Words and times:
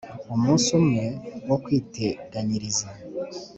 umunsi 0.35 0.67
umwe 0.79 1.05
wo 1.49 1.57
kwiteganyiriza. 1.63 2.87